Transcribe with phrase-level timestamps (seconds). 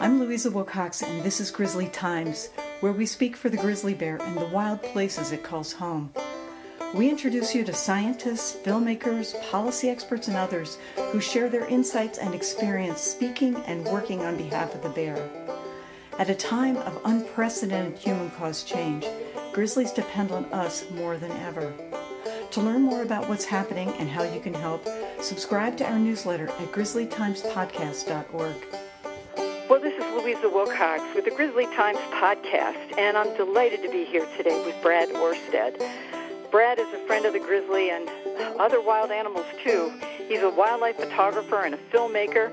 [0.00, 4.22] I'm Louisa Wilcox, and this is Grizzly Times, where we speak for the grizzly bear
[4.22, 6.12] and the wild places it calls home.
[6.94, 10.78] We introduce you to scientists, filmmakers, policy experts, and others
[11.10, 15.28] who share their insights and experience speaking and working on behalf of the bear.
[16.20, 19.04] At a time of unprecedented human caused change,
[19.52, 21.72] grizzlies depend on us more than ever.
[22.52, 24.86] To learn more about what's happening and how you can help,
[25.20, 28.87] subscribe to our newsletter at grizzlytimespodcast.org.
[29.68, 34.02] Well, this is Louisa Wilcox with the Grizzly Times podcast, and I'm delighted to be
[34.02, 35.78] here today with Brad Orsted.
[36.50, 38.08] Brad is a friend of the grizzly and
[38.58, 39.92] other wild animals too.
[40.26, 42.50] He's a wildlife photographer and a filmmaker,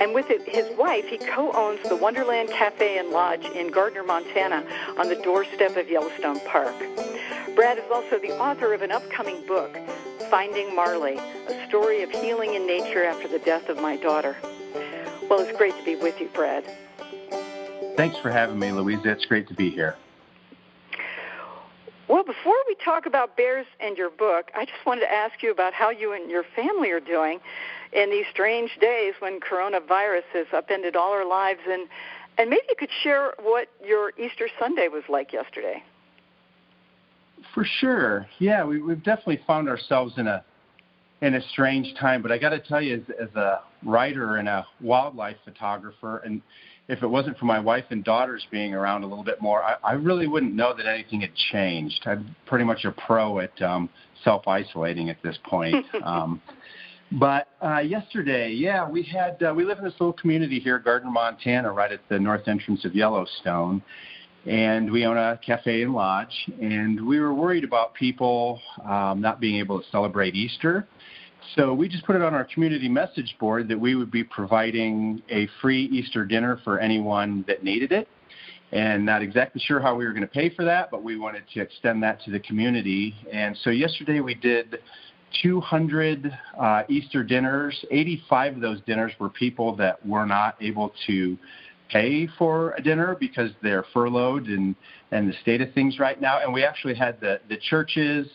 [0.00, 4.66] and with his wife, he co-owns the Wonderland Cafe and Lodge in Gardner, Montana,
[4.98, 6.74] on the doorstep of Yellowstone Park.
[7.54, 9.78] Brad is also the author of an upcoming book,
[10.30, 11.16] Finding Marley,
[11.48, 14.36] a story of healing in nature after the death of my daughter.
[15.28, 16.64] Well, it's great to be with you, Brad.
[17.96, 19.10] Thanks for having me, Louisa.
[19.10, 19.96] It's great to be here.
[22.08, 25.50] Well, before we talk about bears and your book, I just wanted to ask you
[25.50, 27.40] about how you and your family are doing
[27.92, 31.88] in these strange days when coronavirus has upended all our lives and
[32.38, 35.82] and maybe you could share what your Easter Sunday was like yesterday.
[37.54, 38.26] For sure.
[38.38, 40.44] Yeah, we, we've definitely found ourselves in a
[41.26, 42.22] in a strange time.
[42.22, 46.40] But I got to tell you, as, as a writer and a wildlife photographer, and
[46.88, 49.76] if it wasn't for my wife and daughters being around a little bit more, I,
[49.82, 52.00] I really wouldn't know that anything had changed.
[52.06, 53.88] I'm pretty much a pro at um,
[54.22, 55.84] self isolating at this point.
[56.04, 56.40] um,
[57.12, 61.10] but uh, yesterday, yeah, we had uh, we live in this little community here, Gardner,
[61.10, 63.82] Montana, right at the north entrance of Yellowstone,
[64.44, 66.50] and we own a cafe and lodge.
[66.60, 70.86] And we were worried about people um, not being able to celebrate Easter.
[71.54, 75.22] So we just put it on our community message board that we would be providing
[75.30, 78.08] a free Easter dinner for anyone that needed it.
[78.72, 81.44] And not exactly sure how we were going to pay for that, but we wanted
[81.54, 83.14] to extend that to the community.
[83.32, 84.80] And so yesterday we did
[85.42, 87.84] 200 uh, Easter dinners.
[87.90, 91.38] 85 of those dinners were people that were not able to
[91.90, 94.74] pay for a dinner because they're furloughed and,
[95.12, 96.40] and the state of things right now.
[96.42, 98.26] And we actually had the, the churches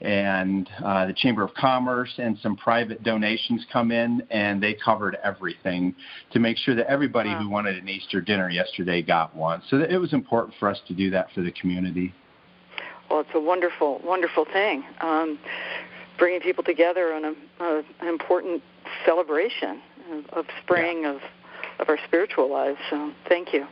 [0.00, 5.16] and uh, the Chamber of Commerce and some private donations come in, and they covered
[5.24, 5.94] everything
[6.32, 7.42] to make sure that everybody wow.
[7.42, 9.62] who wanted an Easter dinner yesterday got one.
[9.68, 12.14] So it was important for us to do that for the community.
[13.10, 14.84] Well, it's a wonderful, wonderful thing.
[15.00, 15.38] Um,
[16.18, 18.62] bringing people together on a, uh, an important
[19.04, 19.80] celebration
[20.12, 21.14] of, of spring yeah.
[21.14, 21.20] of
[21.78, 22.78] of our spiritual lives.
[22.90, 23.66] So thank you.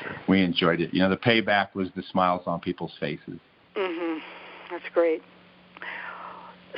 [0.00, 0.12] Sure.
[0.28, 0.94] We enjoyed it.
[0.94, 3.40] You know, the payback was the smiles on people's faces.
[3.76, 4.20] Mhm.
[4.70, 5.22] That's great.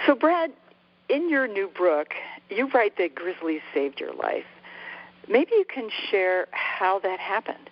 [0.07, 0.53] So Brad,
[1.09, 2.09] in your new book,
[2.49, 4.45] you write that grizzlies saved your life.
[5.29, 7.71] Maybe you can share how that happened.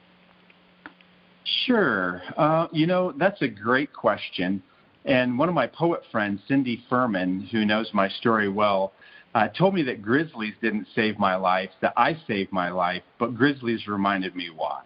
[1.67, 2.23] Sure.
[2.37, 4.63] Uh, you know, that's a great question.
[5.05, 8.93] And one of my poet friends, Cindy Furman, who knows my story well,
[9.35, 13.35] uh, told me that grizzlies didn't save my life, that I saved my life, but
[13.35, 14.83] grizzlies reminded me why.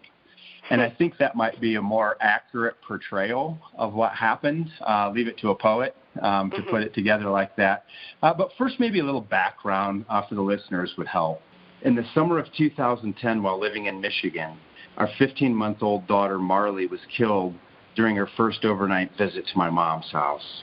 [0.70, 4.70] And I think that might be a more accurate portrayal of what happened.
[4.86, 6.70] Uh, leave it to a poet um, to mm-hmm.
[6.70, 7.84] put it together like that.
[8.22, 11.40] Uh, but first, maybe a little background uh, for the listeners would help.
[11.82, 14.56] In the summer of 2010, while living in Michigan,
[14.96, 17.54] our 15 month old daughter Marley was killed
[17.94, 20.62] during her first overnight visit to my mom's house.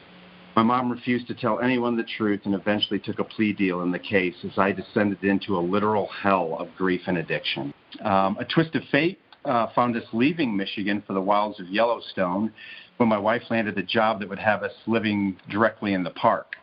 [0.56, 3.91] My mom refused to tell anyone the truth and eventually took a plea deal in
[3.91, 7.73] the case as I descended into a literal hell of grief and addiction.
[8.03, 12.52] Um, a twist of fate uh, found us leaving Michigan for the wilds of Yellowstone
[12.97, 16.56] when my wife landed a job that would have us living directly in the park.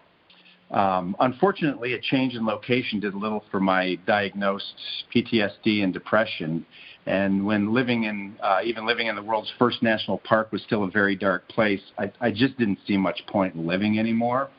[0.70, 4.74] Um, unfortunately, a change in location did little for my diagnosed
[5.14, 6.64] PTSD and depression.
[7.06, 10.84] And when living in, uh, even living in the world's first national park was still
[10.84, 14.50] a very dark place, I, I just didn't see much point in living anymore.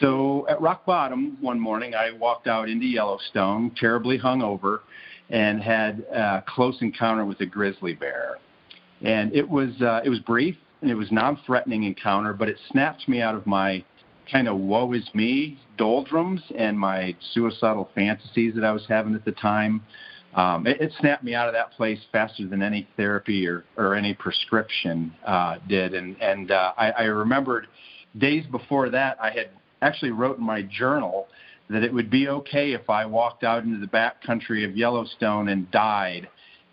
[0.00, 4.80] So at rock bottom one morning, I walked out into Yellowstone, terribly hungover,
[5.30, 8.38] and had a close encounter with a grizzly bear.
[9.02, 13.08] And it was uh, it was brief and it was non-threatening encounter, but it snapped
[13.08, 13.84] me out of my
[14.30, 19.24] kind of woe is me doldrums and my suicidal fantasies that I was having at
[19.24, 19.82] the time
[20.34, 23.94] um, it, it snapped me out of that place faster than any therapy or, or
[23.94, 25.94] any prescription uh, did.
[25.94, 27.66] And, and uh, I, I remembered
[28.16, 31.28] days before that, I had actually wrote in my journal
[31.70, 35.48] that it would be okay if I walked out into the back country of Yellowstone
[35.48, 36.28] and died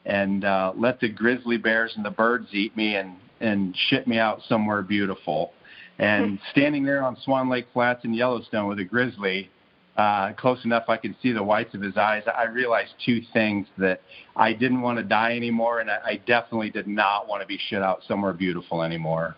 [0.06, 4.18] and uh, let the grizzly bears and the birds eat me and, and shit me
[4.18, 5.51] out somewhere beautiful.
[6.00, 9.50] And standing there on Swan Lake Flats in Yellowstone with a grizzly
[9.97, 13.68] uh, close enough I could see the whites of his eyes, I realized two things
[13.77, 14.01] that
[14.36, 17.57] I didn't want to die anymore, and I, I definitely did not want to be
[17.69, 19.36] shut out somewhere beautiful anymore.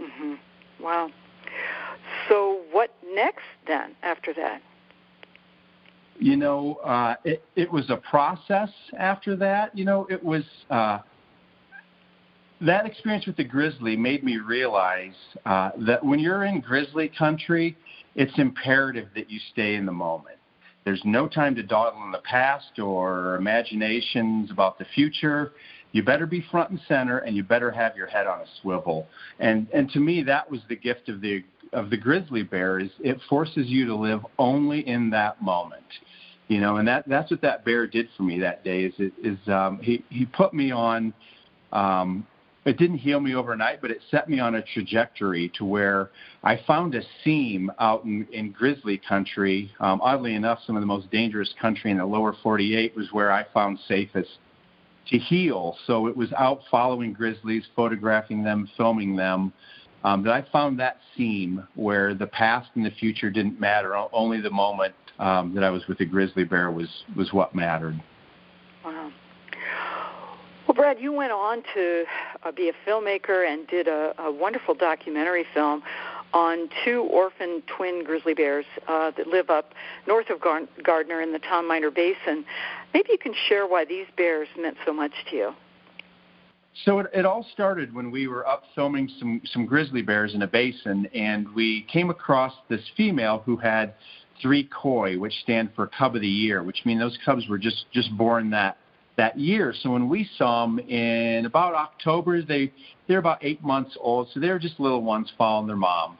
[0.00, 0.34] Mm-hmm.
[0.82, 1.10] Wow.
[2.28, 4.62] So what next then after that?
[6.20, 9.76] You know, uh, it, it was a process after that.
[9.76, 10.98] You know, it was uh,
[12.60, 15.14] that experience with the grizzly made me realize
[15.46, 17.76] uh, that when you're in grizzly country,
[18.16, 20.36] it's imperative that you stay in the moment.
[20.84, 25.52] There's no time to dawdle in the past or imaginations about the future.
[25.92, 29.06] You better be front and center, and you better have your head on a swivel.
[29.38, 32.90] And and to me, that was the gift of the of the grizzly bear is
[33.00, 35.84] it forces you to live only in that moment
[36.48, 39.12] you know and that that's what that bear did for me that day is it
[39.22, 41.12] is um he he put me on
[41.72, 42.26] um
[42.68, 46.10] it didn't heal me overnight, but it set me on a trajectory to where
[46.44, 49.72] I found a seam out in, in grizzly country.
[49.80, 53.32] Um, oddly enough, some of the most dangerous country in the lower 48 was where
[53.32, 54.30] I found safest
[55.08, 55.76] to heal.
[55.86, 59.52] So it was out following grizzlies, photographing them, filming them.
[60.04, 63.96] Um, that I found that seam where the past and the future didn't matter.
[64.12, 68.00] Only the moment um, that I was with the grizzly bear was was what mattered.
[68.84, 69.10] Wow.
[70.66, 72.04] Well, Brad, you went on to
[72.42, 75.82] uh, be a filmmaker and did a, a wonderful documentary film
[76.34, 79.72] on two orphan twin grizzly bears uh, that live up
[80.06, 82.44] north of Gar- Gardner in the Tom Miner Basin.
[82.92, 85.54] Maybe you can share why these bears meant so much to you.
[86.84, 90.42] So it, it all started when we were up filming some some grizzly bears in
[90.42, 93.94] a basin, and we came across this female who had
[94.40, 97.86] three COY, which stand for cub of the year, which means those cubs were just
[97.92, 98.76] just born that
[99.16, 99.74] that year.
[99.82, 102.72] So when we saw them in about October, they
[103.08, 106.16] they're about eight months old, so they're just little ones following their mom.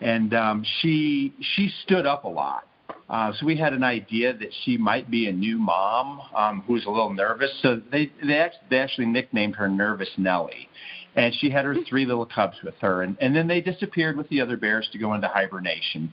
[0.00, 2.65] And um, she she stood up a lot.
[3.08, 6.72] Uh, so we had an idea that she might be a new mom um, who
[6.72, 7.50] was a little nervous.
[7.62, 10.68] So they they actually, they actually nicknamed her Nervous Nellie,
[11.14, 13.02] and she had her three little cubs with her.
[13.02, 16.12] And, and then they disappeared with the other bears to go into hibernation.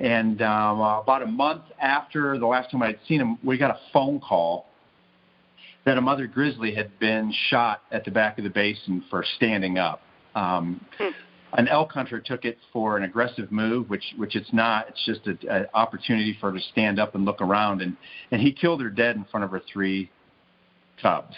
[0.00, 3.70] And um, uh, about a month after the last time I'd seen them, we got
[3.70, 4.66] a phone call
[5.84, 9.78] that a mother grizzly had been shot at the back of the basin for standing
[9.78, 10.02] up.
[10.34, 11.08] Um, hmm.
[11.54, 14.88] An elk hunter took it for an aggressive move, which which it's not.
[14.88, 17.96] It's just an opportunity for her to stand up and look around, and
[18.30, 20.10] and he killed her dead in front of her three
[21.00, 21.34] cubs.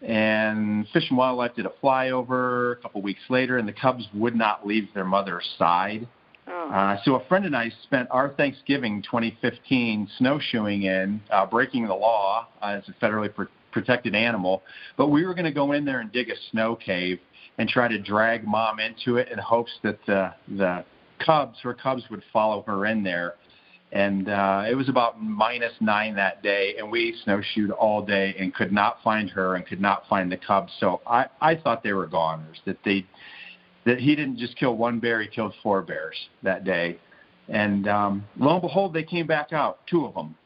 [0.00, 4.34] And Fish and Wildlife did a flyover a couple weeks later, and the cubs would
[4.34, 6.08] not leave their mother's side.
[6.48, 6.70] Oh.
[6.70, 11.94] Uh, so a friend and I spent our Thanksgiving 2015 snowshoeing in, uh, breaking the
[11.94, 14.62] law uh, as a federally pr- protected animal.
[14.96, 17.20] But we were going to go in there and dig a snow cave
[17.58, 20.84] and try to drag mom into it in hopes that the the
[21.24, 23.34] cubs, her cubs, would follow her in there.
[23.92, 28.54] And uh, it was about minus nine that day, and we snowshoed all day and
[28.54, 30.72] could not find her and could not find the cubs.
[30.80, 32.58] So I I thought they were goners.
[32.64, 33.06] That they
[33.84, 36.98] that he didn't just kill one bear, he killed four bears that day.
[37.48, 40.36] And um, lo and behold, they came back out, two of them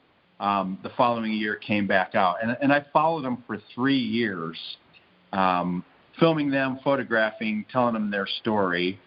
[0.41, 2.37] um, the following year came back out.
[2.43, 4.59] And, and I followed them for three years,
[5.33, 5.85] um,
[6.19, 8.99] filming them, photographing, telling them their story.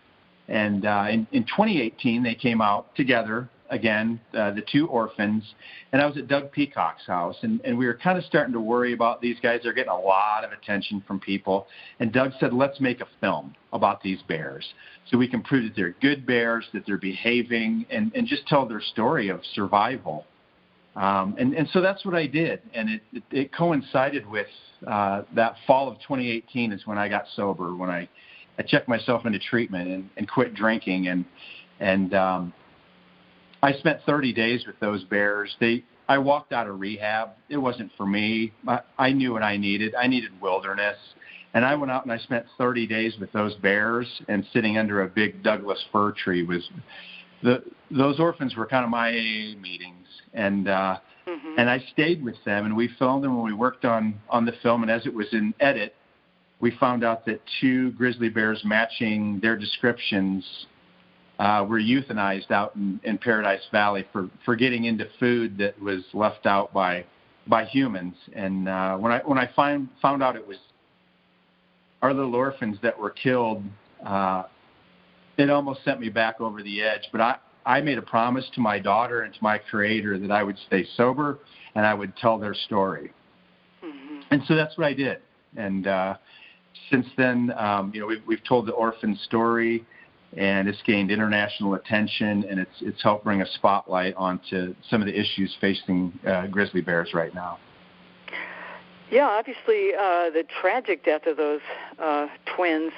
[0.47, 5.43] And uh, in, in 2018, they came out together again, uh, the two orphans,
[5.91, 8.59] and I was at Doug Peacock's house, and, and we were kind of starting to
[8.59, 9.61] worry about these guys.
[9.63, 11.67] They're getting a lot of attention from people,
[11.99, 14.73] and Doug said, "Let's make a film about these bears,
[15.09, 18.67] so we can prove that they're good bears, that they're behaving, and, and just tell
[18.67, 20.25] their story of survival."
[20.99, 22.61] Um, and, and so that's what I did.
[22.73, 24.47] And it, it, it coincided with
[24.85, 28.09] uh, that fall of 2018 is when I got sober, when I,
[28.59, 31.07] I checked myself into treatment and, and quit drinking.
[31.07, 31.23] And,
[31.79, 32.53] and um,
[33.63, 35.55] I spent 30 days with those bears.
[35.61, 37.29] They, I walked out of rehab.
[37.47, 38.51] It wasn't for me.
[38.67, 39.95] I, I knew what I needed.
[39.95, 40.97] I needed wilderness.
[41.53, 45.03] And I went out and I spent 30 days with those bears and sitting under
[45.03, 46.69] a big Douglas fir tree was
[47.41, 49.98] the those orphans were kind of my meetings
[50.33, 51.55] and uh, mm-hmm.
[51.57, 54.53] and I stayed with them, and we filmed them when we worked on on the
[54.63, 54.83] film.
[54.83, 55.95] And as it was in edit,
[56.59, 60.45] we found out that two grizzly bears matching their descriptions
[61.39, 66.03] uh, were euthanized out in, in Paradise Valley for for getting into food that was
[66.13, 67.05] left out by
[67.47, 68.15] by humans.
[68.33, 70.57] And uh, when I when I find found out it was
[72.01, 73.63] our little orphans that were killed.
[74.05, 74.43] Uh,
[75.37, 77.37] it almost sent me back over the edge, but I,
[77.75, 80.83] I made a promise to my daughter and to my creator that I would stay
[80.97, 81.37] sober
[81.75, 83.07] and I would tell their story.
[83.85, 84.21] Mm-hmm.
[84.31, 85.19] And so that's what I did.
[85.55, 86.15] And uh,
[86.89, 89.85] since then, um, you know, we've, we've told the orphan story.
[90.37, 95.07] and it's gained international attention, and it's it's helped bring a spotlight onto some of
[95.07, 97.57] the issues facing uh, grizzly bears right now.
[99.11, 101.61] Yeah, obviously, uh, the tragic death of those
[101.97, 102.93] uh, twins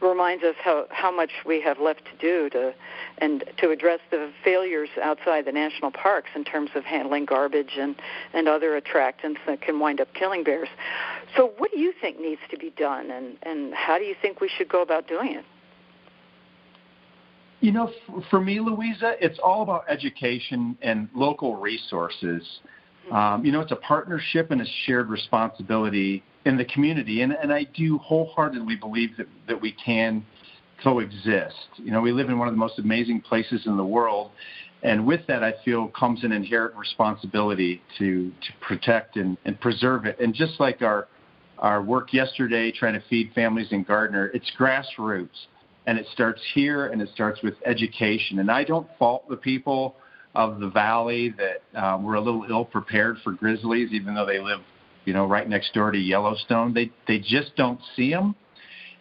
[0.00, 2.74] reminds us how how much we have left to do to
[3.18, 7.96] and to address the failures outside the national parks in terms of handling garbage and
[8.34, 10.68] and other attractants that can wind up killing bears.
[11.36, 14.40] So, what do you think needs to be done, and and how do you think
[14.40, 15.44] we should go about doing it?
[17.60, 17.90] You know,
[18.30, 22.42] for me, Louisa, it's all about education and local resources.
[23.10, 27.52] Um, you know, it's a partnership and a shared responsibility in the community, and, and
[27.52, 30.24] I do wholeheartedly believe that, that we can
[30.82, 31.68] coexist.
[31.76, 34.30] You know, we live in one of the most amazing places in the world,
[34.82, 40.06] and with that, I feel comes an inherent responsibility to to protect and, and preserve
[40.06, 40.18] it.
[40.20, 41.08] And just like our
[41.58, 45.46] our work yesterday, trying to feed families in Gardner, it's grassroots,
[45.86, 48.38] and it starts here, and it starts with education.
[48.38, 49.96] And I don't fault the people
[50.34, 54.38] of the valley that um, were a little ill prepared for grizzlies, even though they
[54.38, 54.60] live,
[55.06, 56.74] you know, right next door to Yellowstone.
[56.74, 58.34] They they just don't see them,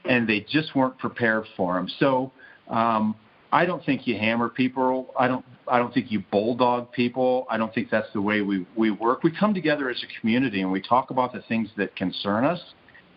[0.06, 1.90] and they just weren't prepared for them.
[2.00, 2.32] So
[2.70, 3.16] um,
[3.52, 5.14] I don't think you hammer people.
[5.20, 7.46] I don't I don't think you bulldog people.
[7.50, 9.24] I don't think that's the way we we work.
[9.24, 12.62] We come together as a community and we talk about the things that concern us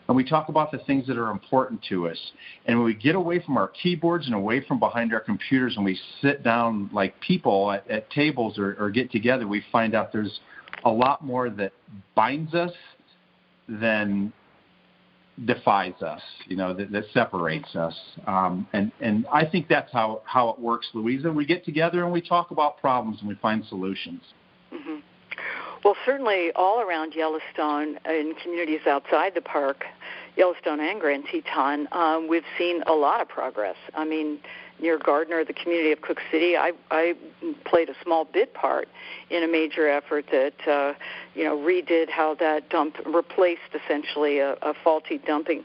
[0.09, 2.19] and we talk about the things that are important to us.
[2.67, 5.85] And when we get away from our keyboards and away from behind our computers and
[5.85, 10.11] we sit down like people at, at tables or, or get together, we find out
[10.11, 10.41] there's
[10.85, 11.73] a lot more that
[12.15, 12.73] binds us
[13.69, 14.33] than
[15.45, 17.95] defies us, you know, that, that separates us.
[18.27, 21.31] Um, and, and I think that's how, how it works, Louisa.
[21.31, 24.21] We get together and we talk about problems and we find solutions.
[24.73, 24.97] Mm-hmm.
[25.85, 29.85] Well, certainly all around Yellowstone, and communities outside the park,
[30.39, 33.75] Yellowstone and Grand Teton, um, we've seen a lot of progress.
[33.95, 34.39] I mean,
[34.81, 37.15] near Gardner, the community of Cooke City, I, I
[37.65, 38.89] played a small bit part
[39.31, 40.95] in a major effort that uh,
[41.35, 45.65] you know redid how that dump replaced essentially a, a faulty dumping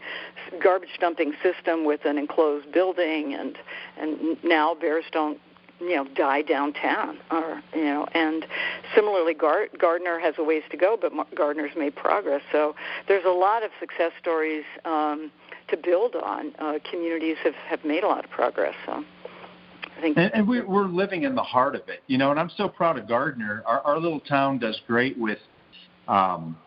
[0.60, 3.56] garbage dumping system with an enclosed building, and
[4.00, 5.40] and now bears don't
[5.84, 8.46] you know die downtown or you know and
[8.96, 12.42] similarly Gar- Gardner has a ways to go but Gardner's made progress.
[12.52, 12.76] So
[13.08, 15.32] there's a lot of success stories um,
[15.70, 16.54] to build on.
[16.60, 19.04] Uh, communities have have made a lot of progress so
[19.98, 22.40] I think and, and we're, we're living in the heart of it you know and
[22.40, 23.64] I'm so proud of Gardner.
[23.66, 25.40] Our, our little town does great with
[26.08, 26.58] um,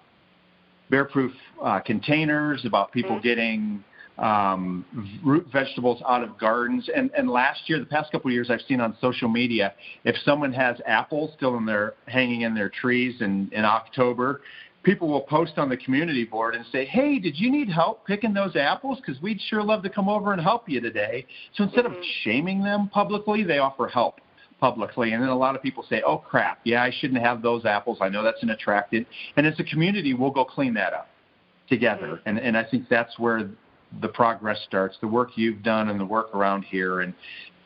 [0.91, 1.33] bear-proof
[1.63, 3.23] uh, containers about people mm-hmm.
[3.23, 3.85] getting
[4.19, 4.85] um,
[5.25, 6.89] root vegetables out of gardens.
[6.95, 10.17] And, and last year, the past couple of years, I've seen on social media, if
[10.25, 14.41] someone has apples still in their hanging in their trees in, in October,
[14.83, 18.33] people will post on the community board and say, "Hey, did you need help picking
[18.33, 18.99] those apples?
[19.05, 21.99] Because we'd sure love to come over and help you today." So instead mm-hmm.
[21.99, 24.21] of shaming them publicly, they offer help
[24.61, 25.13] publicly.
[25.13, 27.99] And then a lot of people say, "Oh crap, yeah, I shouldn't have those apples.
[28.01, 29.07] I know that's an attractant."
[29.37, 31.09] And as a community, we'll go clean that up
[31.69, 32.07] together.
[32.07, 32.29] Mm-hmm.
[32.29, 33.51] And and I think that's where
[34.01, 37.15] the progress starts, the work you've done and the work around here, and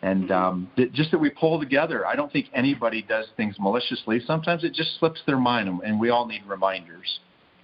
[0.02, 0.32] and mm-hmm.
[0.32, 2.06] um, th- just that we pull together.
[2.06, 4.20] I don't think anybody does things maliciously.
[4.26, 7.20] Sometimes it just slips their mind, and, and we all need reminders.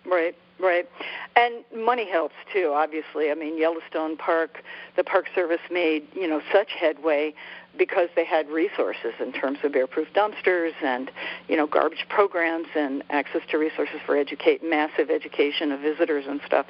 [0.08, 0.88] Right, right.
[1.34, 3.30] And money helps too, obviously.
[3.30, 4.62] I mean, Yellowstone Park,
[4.96, 7.34] the Park Service made, you know, such headway
[7.76, 11.10] because they had resources in terms of bear-proof dumpsters and
[11.48, 16.40] you know garbage programs and access to resources for educate massive education of visitors and
[16.46, 16.66] stuff.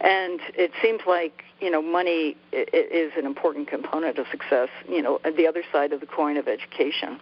[0.00, 4.68] And it seems like you know money is an important component of success.
[4.88, 7.20] You know, the other side of the coin of education.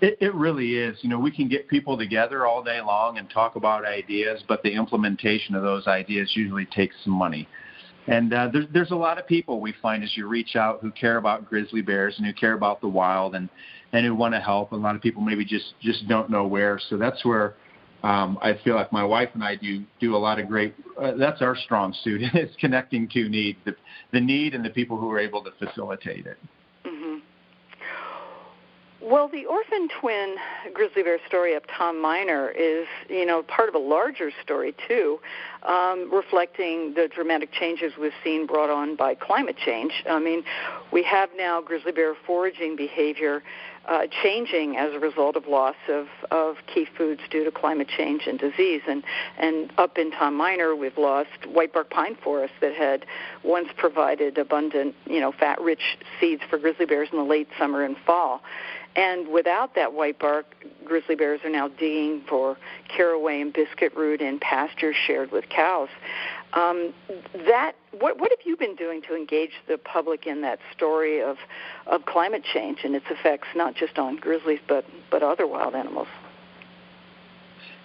[0.00, 0.98] It, it really is.
[1.00, 4.62] You know, we can get people together all day long and talk about ideas, but
[4.62, 7.48] the implementation of those ideas usually takes some money.
[8.08, 10.92] And uh, there's there's a lot of people we find as you reach out who
[10.92, 13.48] care about grizzly bears and who care about the wild and
[13.92, 14.72] and who want to help.
[14.72, 16.78] A lot of people maybe just just don't know where.
[16.88, 17.54] So that's where
[18.04, 20.74] um, I feel like my wife and I do do a lot of great.
[21.00, 23.74] Uh, that's our strong suit is connecting to need the
[24.12, 26.38] the need and the people who are able to facilitate it.
[29.02, 30.36] Well, the orphan twin
[30.72, 35.20] grizzly bear story of Tom Miner is, you know, part of a larger story too,
[35.64, 39.92] um, reflecting the dramatic changes we've seen brought on by climate change.
[40.08, 40.44] I mean,
[40.92, 43.42] we have now grizzly bear foraging behavior
[43.86, 48.22] uh, changing as a result of loss of, of key foods due to climate change
[48.26, 48.82] and disease.
[48.88, 49.04] And,
[49.38, 53.04] and up in Tom Miner, we've lost whitebark pine forests that had
[53.44, 57.96] once provided abundant, you know, fat-rich seeds for grizzly bears in the late summer and
[58.06, 58.40] fall
[58.96, 60.46] And without that white bark,
[60.84, 62.56] grizzly bears are now digging for
[62.88, 65.90] caraway and biscuit root in pastures shared with cows.
[66.54, 66.94] Um,
[67.46, 71.36] that what what have you been doing to engage the public in that story of
[71.86, 76.08] of climate change and its effects, not just on grizzlies but but other wild animals?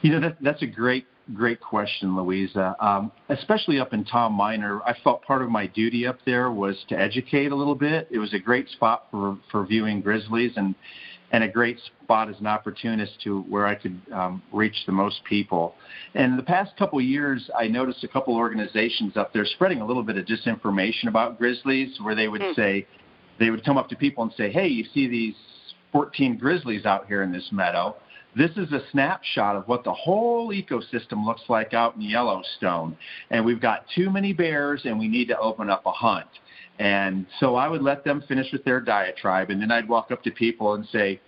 [0.01, 2.75] You know that that's a great great question, Louisa.
[2.79, 6.75] Um, especially up in Tom Miner, I felt part of my duty up there was
[6.89, 8.07] to educate a little bit.
[8.11, 10.75] It was a great spot for for viewing grizzlies and
[11.31, 15.23] and a great spot as an opportunist to where I could um, reach the most
[15.23, 15.75] people.
[16.13, 19.79] And in the past couple of years, I noticed a couple organizations up there spreading
[19.79, 22.55] a little bit of disinformation about grizzlies, where they would mm.
[22.55, 22.85] say
[23.39, 25.35] they would come up to people and say, "Hey, you see these
[25.91, 27.95] 14 grizzlies out here in this meadow."
[28.35, 32.97] This is a snapshot of what the whole ecosystem looks like out in Yellowstone.
[33.29, 36.27] And we've got too many bears, and we need to open up a hunt.
[36.79, 40.23] And so I would let them finish with their diatribe, and then I'd walk up
[40.23, 41.19] to people and say,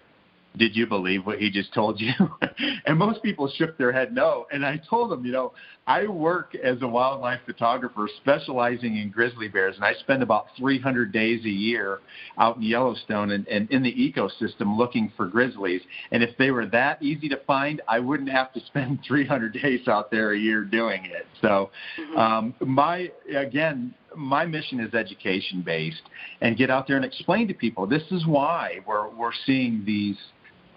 [0.57, 2.13] did you believe what he just told you?
[2.86, 4.45] and most people shook their head no.
[4.51, 5.53] And I told them, you know,
[5.88, 11.12] I work as a wildlife photographer specializing in grizzly bears, and I spend about 300
[11.12, 12.00] days a year
[12.38, 15.81] out in Yellowstone and, and in the ecosystem looking for grizzlies.
[16.12, 19.88] And if they were that easy to find, I wouldn't have to spend 300 days
[19.88, 21.25] out there a year doing it.
[21.41, 22.17] So, mm-hmm.
[22.17, 26.03] um, my, again, my mission is education based
[26.41, 30.17] and get out there and explain to people this is why we're, we're seeing these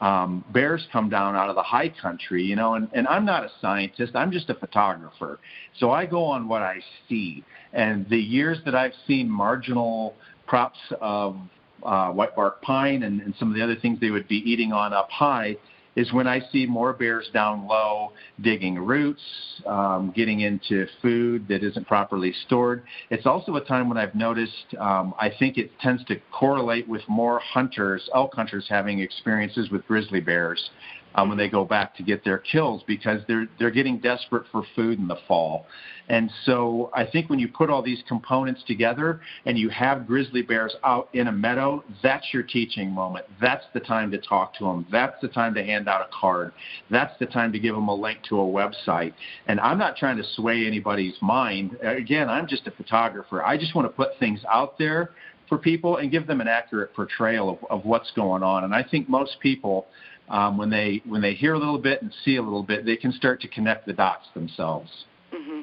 [0.01, 3.45] um, bears come down out of the high country, you know, and, and I'm not
[3.45, 5.39] a scientist, I'm just a photographer.
[5.79, 7.45] So I go on what I see.
[7.73, 10.15] And the years that I've seen marginal
[10.47, 11.37] crops of
[11.83, 14.73] uh, white bark pine and, and some of the other things they would be eating
[14.73, 15.57] on up high,
[15.97, 18.13] is when I see more bears down low
[18.43, 19.23] digging roots,
[19.67, 22.85] um, getting into food that isn't properly stored.
[23.11, 27.03] It's also a time when I've noticed, um, I think it tends to correlate with
[27.09, 30.71] more hunters, elk hunters having experiences with grizzly bears
[31.17, 34.63] um, when they go back to get their kills because they're they're getting desperate for
[34.75, 35.67] food in the fall.
[36.09, 40.43] And so I think when you put all these components together and you have grizzly
[40.43, 43.27] bears out in a meadow, that's your teaching moment.
[43.41, 44.87] That's the time to talk to them.
[44.93, 46.53] That's the time to hand out a card.
[46.91, 49.15] That's the time to give them a link to a website.
[49.49, 51.77] And I'm not trying to sway anybody's mind.
[51.83, 53.43] Again, I'm just a photographer.
[53.43, 55.11] I just want to put things out there
[55.49, 58.65] for people and give them an accurate portrayal of, of what's going on.
[58.65, 59.87] And I think most people
[60.29, 62.97] um, when they when they hear a little bit and see a little bit, they
[62.97, 64.91] can start to connect the dots themselves.
[65.33, 65.63] Mm-hmm.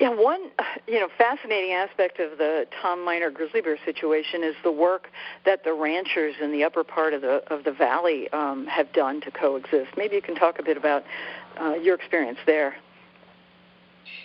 [0.00, 0.50] Yeah, one
[0.88, 5.08] you know fascinating aspect of the Tom Miner grizzly bear situation is the work
[5.44, 9.20] that the ranchers in the upper part of the of the valley um, have done
[9.22, 9.90] to coexist.
[9.96, 11.04] Maybe you can talk a bit about
[11.60, 12.76] uh, your experience there.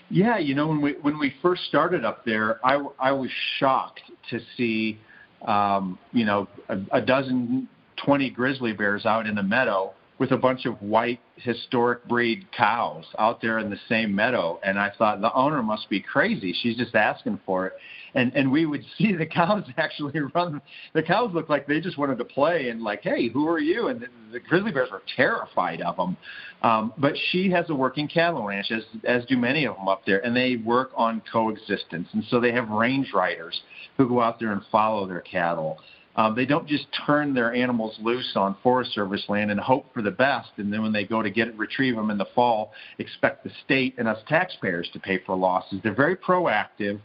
[0.09, 4.01] Yeah, you know when we when we first started up there, I I was shocked
[4.29, 4.97] to see
[5.45, 7.67] um, you know a, a dozen
[7.97, 13.03] 20 grizzly bears out in the meadow with a bunch of white historic breed cows
[13.19, 16.55] out there in the same meadow and I thought the owner must be crazy.
[16.61, 17.73] She's just asking for it.
[18.13, 20.61] And and we would see the cows actually run
[20.93, 23.89] the cows looked like they just wanted to play and like, "Hey, who are you?"
[23.89, 26.15] and the, the grizzly bears were terrified of them.
[26.61, 30.05] Um but she has a working cattle ranch as as do many of them up
[30.05, 32.07] there and they work on coexistence.
[32.13, 33.59] And so they have range riders
[33.97, 35.79] who go out there and follow their cattle.
[36.17, 40.01] Um, they don't just turn their animals loose on Forest Service land and hope for
[40.01, 43.43] the best, and then when they go to get retrieve them in the fall, expect
[43.43, 45.79] the state and us taxpayers to pay for losses.
[45.83, 46.99] They're very proactive.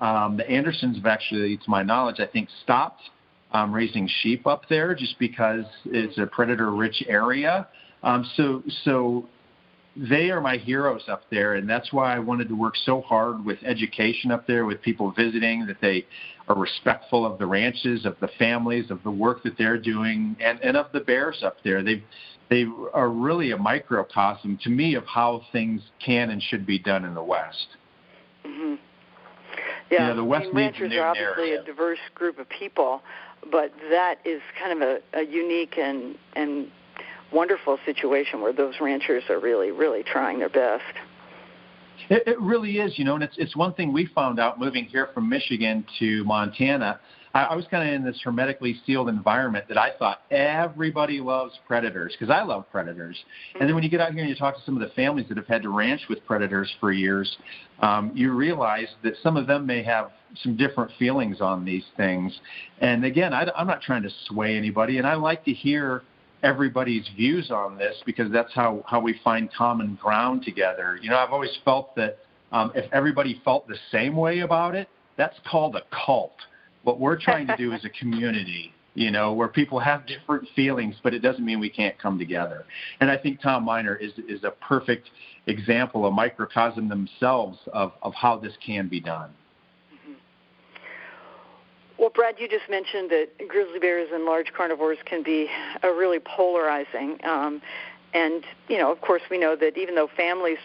[0.00, 3.02] Um, the Andersons have actually, to my knowledge, I think stopped
[3.52, 7.68] um, raising sheep up there just because it's a predator-rich area.
[8.02, 9.28] Um, so, so
[9.96, 13.44] they are my heroes up there, and that's why I wanted to work so hard
[13.44, 16.06] with education up there, with people visiting, that they
[16.48, 20.60] are respectful of the ranches, of the families, of the work that they're doing, and,
[20.60, 21.82] and of the bears up there.
[21.82, 22.02] They
[22.48, 27.04] they are really a microcosm to me of how things can and should be done
[27.04, 27.68] in the West.
[28.44, 28.74] Mm-hmm.
[29.90, 33.02] Yeah, you know, the West I mean, ranchers are obviously a diverse group of people,
[33.50, 36.70] but that is kind of a, a unique and and
[37.32, 40.84] wonderful situation where those ranchers are really, really trying their best.
[42.08, 44.84] It, it really is, you know, and it's it's one thing we found out moving
[44.84, 47.00] here from Michigan to Montana.
[47.34, 51.58] I, I was kind of in this hermetically sealed environment that I thought everybody loves
[51.66, 53.16] predators because I love predators.
[53.16, 53.60] Mm-hmm.
[53.60, 55.26] And then when you get out here and you talk to some of the families
[55.28, 57.36] that have had to ranch with predators for years,
[57.80, 60.10] um, you realize that some of them may have
[60.42, 62.38] some different feelings on these things.
[62.80, 66.02] And again, I, I'm not trying to sway anybody, and I like to hear
[66.42, 70.98] everybody's views on this because that's how, how we find common ground together.
[71.00, 72.18] You know, I've always felt that
[72.50, 76.36] um, if everybody felt the same way about it, that's called a cult.
[76.82, 78.72] What we're trying to do is a community.
[78.94, 82.64] you know, where people have different feelings, but it doesn't mean we can't come together.
[83.00, 85.08] And I think Tom Miner is is a perfect
[85.46, 89.30] example, a microcosm themselves of, of how this can be done.
[92.02, 95.48] Well, Brad, you just mentioned that grizzly bears and large carnivores can be
[95.84, 97.16] a really polarizing.
[97.22, 97.62] Um,
[98.12, 100.58] and, you know, of course, we know that even though families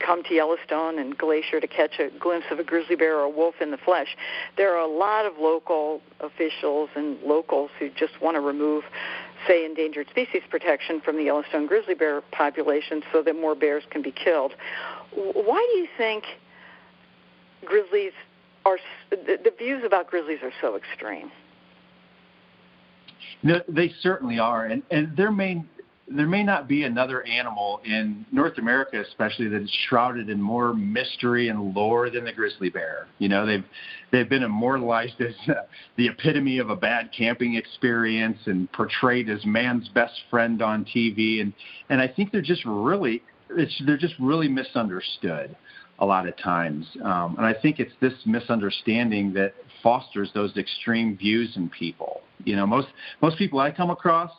[0.00, 3.30] come to Yellowstone and Glacier to catch a glimpse of a grizzly bear or a
[3.30, 4.16] wolf in the flesh.
[4.56, 8.82] There are a lot of local officials and locals who just want to remove,
[9.46, 14.02] say, endangered species protection from the Yellowstone grizzly bear population so that more bears can
[14.02, 14.52] be killed.
[15.14, 16.24] Why do you think
[17.64, 18.12] grizzlies
[18.64, 18.78] are
[19.10, 21.30] the, the views about grizzlies are so extreme?
[23.68, 25.68] They certainly are, and and their main
[26.08, 30.74] there may not be another animal in North America, especially that is shrouded in more
[30.74, 33.06] mystery and lore than the grizzly bear.
[33.18, 33.64] You know, they've
[34.10, 35.62] they've been immortalized as uh,
[35.96, 41.40] the epitome of a bad camping experience and portrayed as man's best friend on TV,
[41.40, 41.52] and
[41.88, 45.56] and I think they're just really it's they're just really misunderstood
[46.02, 51.16] a lot of times, um, and I think it's this misunderstanding that fosters those extreme
[51.16, 52.20] views in people.
[52.44, 52.88] You know, most
[53.22, 54.32] most people I come across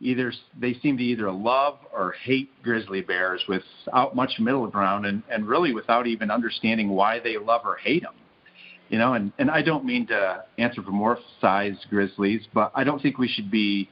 [0.00, 5.22] either they seem to either love or hate grizzly bears without much middle ground and,
[5.30, 8.12] and really without even understanding why they love or hate them
[8.90, 13.26] you know and, and i don't mean to anthropomorphize grizzlies but i don't think we
[13.28, 13.88] should be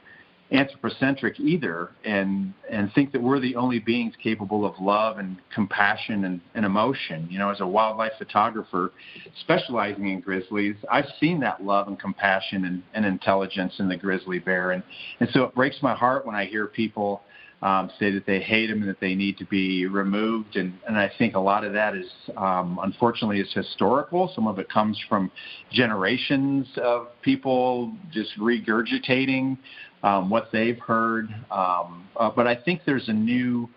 [0.53, 6.25] anthropocentric either and and think that we're the only beings capable of love and compassion
[6.27, 8.93] and, and emotion you know as a wildlife photographer
[9.41, 14.39] specializing in grizzlies i've seen that love and compassion and, and intelligence in the grizzly
[14.39, 14.83] bear and
[15.21, 17.23] and so it breaks my heart when i hear people
[17.65, 20.57] um, say that they hate them and that they need to be removed.
[20.57, 24.31] And, and I think a lot of that is, um, unfortunately, is historical.
[24.35, 25.31] Some of it comes from
[25.73, 29.57] generations of people just regurgitating
[30.05, 31.35] um, what they've heard.
[31.51, 33.69] Um, uh, but I think there's a new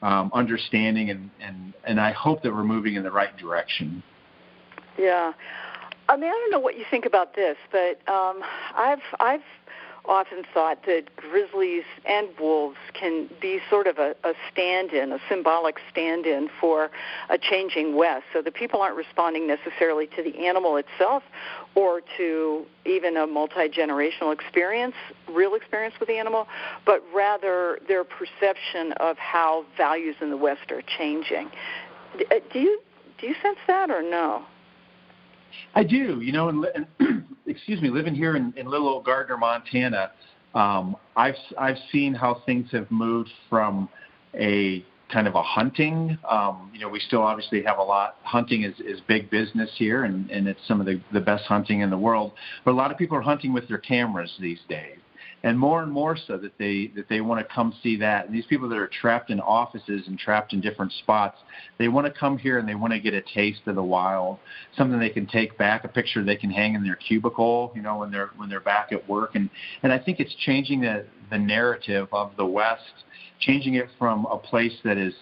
[0.00, 4.02] um, understanding, and, and, and I hope that we're moving in the right direction.
[4.96, 5.32] Yeah.
[6.08, 8.42] I mean, I don't know what you think about this, but um,
[8.74, 9.40] I've I've
[10.04, 15.76] often thought that grizzlies and wolves can be sort of a, a stand-in, a symbolic
[15.90, 16.90] stand-in for
[17.30, 18.24] a changing West.
[18.32, 21.22] So the people aren't responding necessarily to the animal itself
[21.74, 24.94] or to even a multi-generational experience,
[25.30, 26.48] real experience with the animal,
[26.84, 31.50] but rather their perception of how values in the West are changing.
[32.14, 32.80] Uh, do you
[33.18, 34.44] do you sense that or no?
[35.74, 36.20] I do.
[36.20, 36.66] You know, and,
[36.98, 40.12] and excuse me, living here in, in little old Gardner, Montana,
[40.54, 43.88] um, I've I've seen how things have moved from
[44.34, 46.18] a kind of a hunting.
[46.28, 48.16] Um, you know, we still obviously have a lot.
[48.22, 51.80] Hunting is, is big business here, and, and it's some of the, the best hunting
[51.80, 52.32] in the world.
[52.64, 54.96] But a lot of people are hunting with their cameras these days
[55.44, 58.26] and more and more so that they that they want to come see that.
[58.26, 61.38] And these people that are trapped in offices and trapped in different spots,
[61.78, 64.38] they want to come here and they want to get a taste of the wild,
[64.76, 67.98] something they can take back, a picture they can hang in their cubicle, you know,
[67.98, 69.34] when they're when they're back at work.
[69.34, 69.50] And
[69.82, 73.04] and I think it's changing the the narrative of the West,
[73.40, 75.14] changing it from a place that is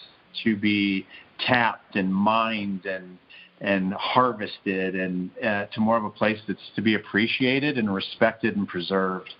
[0.44, 1.06] to be
[1.46, 3.18] tapped and mined and
[3.61, 8.56] and harvested and uh, to more of a place that's to be appreciated and respected
[8.56, 9.35] and preserved.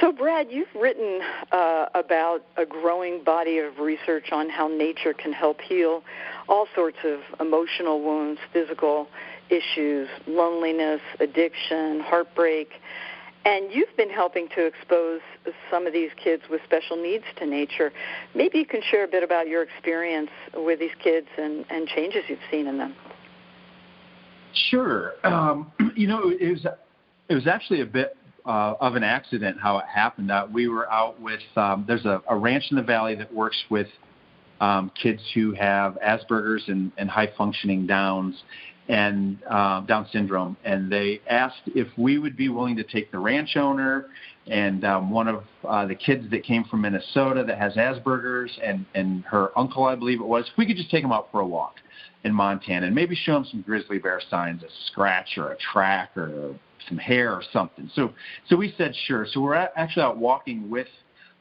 [0.00, 5.32] So, Brad, you've written uh, about a growing body of research on how nature can
[5.32, 6.04] help heal
[6.48, 9.08] all sorts of emotional wounds, physical
[9.50, 12.74] issues, loneliness, addiction, heartbreak.
[13.44, 15.20] And you've been helping to expose
[15.70, 17.92] some of these kids with special needs to nature.
[18.34, 22.24] Maybe you can share a bit about your experience with these kids and, and changes
[22.28, 22.94] you've seen in them.
[24.52, 25.14] Sure.
[25.24, 26.66] Um, you know, it was
[27.28, 28.16] it was actually a bit
[28.48, 30.30] uh, of an accident how it happened.
[30.30, 33.62] Uh, we were out with um, there's a, a ranch in the valley that works
[33.70, 33.86] with
[34.60, 38.42] um, kids who have Asperger's and, and high functioning Downs
[38.88, 43.18] and uh, Down syndrome, and they asked if we would be willing to take the
[43.18, 44.06] ranch owner
[44.46, 48.86] and um, one of uh, the kids that came from Minnesota that has Asperger's and
[48.94, 50.46] and her uncle, I believe it was.
[50.50, 51.74] If we could just take them out for a walk
[52.24, 56.16] in Montana and maybe show them some grizzly bear signs, a scratch or a track
[56.16, 56.54] or
[56.88, 57.90] some hair or something.
[57.94, 58.12] So,
[58.48, 59.26] so we said sure.
[59.30, 60.88] So we're actually out walking with,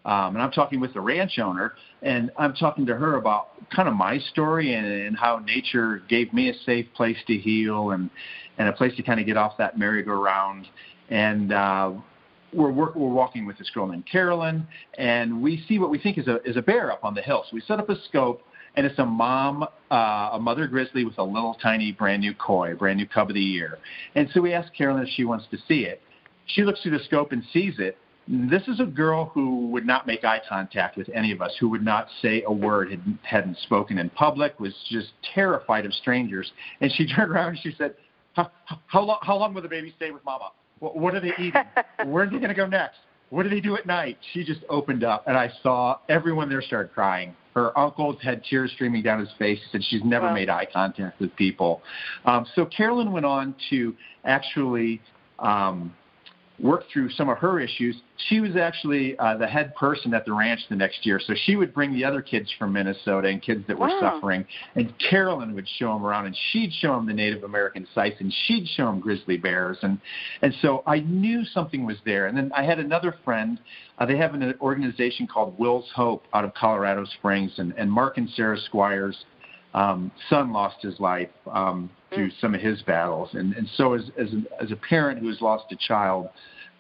[0.06, 3.88] um, and I'm talking with the ranch owner, and I'm talking to her about kind
[3.88, 8.10] of my story and, and how nature gave me a safe place to heal and
[8.60, 10.68] and a place to kind of get off that merry-go-round.
[11.10, 11.92] And uh,
[12.54, 14.66] we're work, we're walking with this girl named Carolyn,
[14.98, 17.44] and we see what we think is a is a bear up on the hill.
[17.50, 18.42] So we set up a scope
[18.76, 22.76] and it's a mom, uh, a mother grizzly with a little tiny brand new COY,
[22.76, 23.80] brand new cub of the year.
[24.16, 26.02] And so we asked Carolyn if she wants to see it.
[26.46, 27.98] She looks through the scope and sees it.
[28.28, 31.70] This is a girl who would not make eye contact with any of us, who
[31.70, 36.52] would not say a word, had, hadn't spoken in public, was just terrified of strangers.
[36.82, 37.96] And she turned around and she said,
[38.34, 38.52] "How,
[38.88, 39.20] how long?
[39.22, 40.52] How long will the baby stay with Mama?
[40.80, 41.54] What, what are they eating?
[42.06, 42.98] Where's he going to go next?
[43.30, 46.62] What do they do at night?" She just opened up, and I saw everyone there
[46.62, 49.58] start crying her uncle had tears streaming down his face.
[49.58, 50.34] He said she's never wow.
[50.36, 51.82] made eye contact with people.
[52.26, 55.02] Um, so Carolyn went on to actually
[55.40, 55.92] um,
[56.60, 57.96] work through some of her issues.
[58.30, 61.56] She was actually uh, the head person at the ranch the next year, so she
[61.56, 64.00] would bring the other kids from Minnesota and kids that were wow.
[64.16, 68.16] suffering, and Carolyn would show them around, and she'd show them the Native American sites,
[68.20, 70.00] and she'd show them grizzly bears, and
[70.42, 72.28] and so I knew something was there.
[72.28, 73.60] And then I had another friend.
[74.00, 78.18] Uh, they have an organization called Will's Hope out of Colorado Springs, and, and Mark
[78.18, 79.26] and Sarah Squires.
[79.74, 82.40] Um, son lost his life um, through mm.
[82.42, 85.42] some of his battles, and and so as as a, as a parent who has
[85.42, 86.30] lost a child,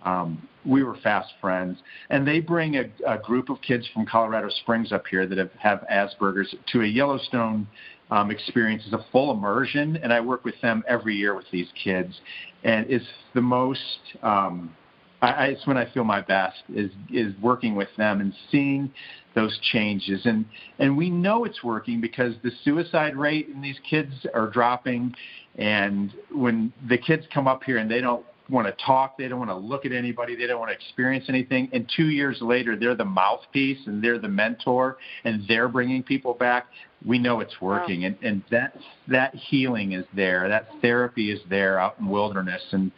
[0.04, 1.80] um, we were fast friends.
[2.10, 5.52] And they bring a, a group of kids from Colorado Springs up here that have,
[5.58, 7.68] have Asperger's to a Yellowstone
[8.12, 8.84] um, experience.
[8.86, 12.20] It's a full immersion, and I work with them every year with these kids.
[12.64, 14.74] And it's the most, um,
[15.22, 18.92] I, it's when I feel my best is is working with them and seeing
[19.34, 20.26] those changes.
[20.26, 20.46] And
[20.80, 25.16] and we know it's working because the suicide rate in these kids are dropping.
[25.56, 29.18] And when the kids come up here and they don't want to talk.
[29.18, 30.36] They don't want to look at anybody.
[30.36, 31.70] They don't want to experience anything.
[31.74, 36.34] And two years later, they're the mouthpiece and they're the mentor and they're bringing people
[36.34, 36.68] back.
[37.06, 38.02] We know it's working.
[38.02, 38.08] Wow.
[38.08, 40.48] And, and that, that healing is there.
[40.48, 42.62] That therapy is there out in wilderness.
[42.72, 42.92] And,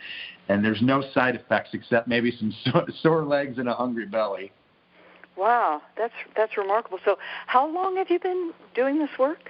[0.48, 2.54] and there's no side effects except maybe some
[3.02, 4.52] sore legs and a hungry belly.
[5.38, 7.00] Wow, that's that's remarkable.
[7.06, 9.50] So, how long have you been doing this work?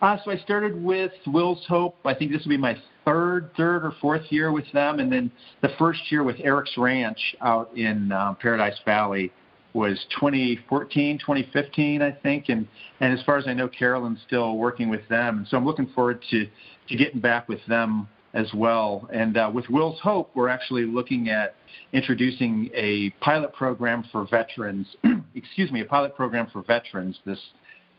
[0.00, 1.96] Uh, so I started with Will's Hope.
[2.06, 5.30] I think this will be my third, third or fourth year with them, and then
[5.62, 9.32] the first year with Eric's Ranch out in um, Paradise Valley
[9.74, 12.48] was 2014, 2015, I think.
[12.48, 12.66] And
[13.00, 15.88] and as far as I know, Carolyn's still working with them, and so I'm looking
[15.88, 16.46] forward to
[16.88, 19.08] to getting back with them as well.
[19.12, 21.54] And uh, with Will's Hope, we're actually looking at
[21.92, 24.86] introducing a pilot program for veterans.
[25.34, 27.40] excuse me, a pilot program for veterans this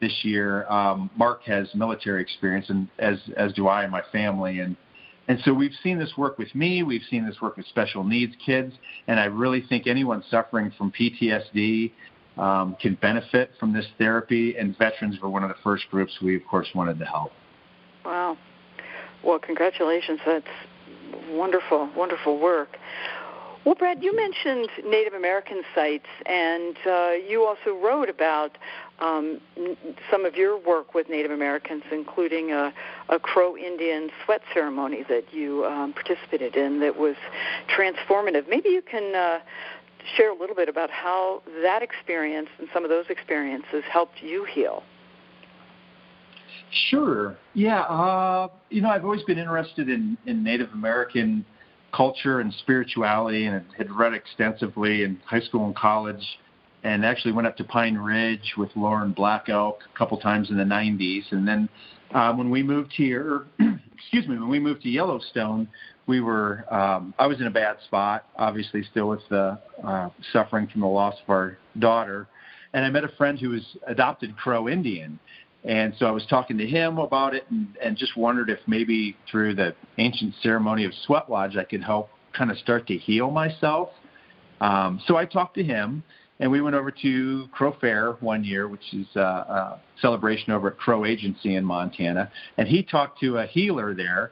[0.01, 0.67] this year.
[0.67, 4.75] Um, Mark has military experience, and as as do I and my family, and
[5.27, 8.33] and so we've seen this work with me, we've seen this work with special needs
[8.45, 8.73] kids,
[9.07, 11.91] and I really think anyone suffering from PTSD
[12.38, 16.35] um, can benefit from this therapy, and veterans were one of the first groups we,
[16.35, 17.31] of course, wanted to help.
[18.03, 18.38] Wow.
[19.23, 20.19] Well, congratulations.
[20.25, 20.45] That's
[21.29, 22.77] wonderful, wonderful work.
[23.65, 28.59] Well, Brad, you mentioned Native American sites, and uh, you also wrote about
[28.99, 29.41] um,
[30.10, 32.73] some of your work with Native Americans, including a,
[33.10, 37.15] a Crow Indian sweat ceremony that you um, participated in that was
[37.75, 38.47] transformative.
[38.47, 39.39] Maybe you can uh,
[40.15, 44.45] share a little bit about how that experience and some of those experiences helped you
[44.45, 44.84] heal.
[46.89, 47.38] Sure.
[47.53, 47.81] Yeah.
[47.81, 51.45] Uh, you know, I've always been interested in, in Native American
[51.93, 56.23] culture and spirituality and had read extensively in high school and college
[56.86, 60.58] and actually went up to Pine Ridge with Lauren Black Elk a couple times in
[60.58, 61.24] the 90s.
[61.32, 61.67] And then
[62.13, 63.48] um, when we moved here,
[63.98, 65.67] excuse me, when we moved to Yellowstone,
[66.06, 70.67] we were, um, I was in a bad spot, obviously still with the uh, suffering
[70.67, 72.28] from the loss of our daughter.
[72.74, 75.17] And I met a friend who was adopted Crow Indian.
[75.63, 79.17] And so I was talking to him about it and, and just wondered if maybe
[79.32, 83.32] through the ancient ceremony of Sweat Lodge I could help kind of start to heal
[83.32, 83.89] myself.
[84.62, 86.04] Um, so I talked to him
[86.39, 90.69] and we went over to Crow Fair one year, which is a, a celebration over
[90.69, 92.30] at Crow Agency in Montana.
[92.58, 94.32] And he talked to a healer there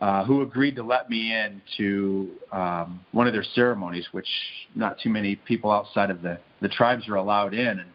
[0.00, 4.28] uh, who agreed to let me in to um, one of their ceremonies, which
[4.74, 7.80] not too many people outside of the, the tribes are allowed in.
[7.80, 7.90] And